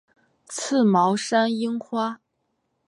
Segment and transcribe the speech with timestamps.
[0.47, 2.19] 刺毛山樱花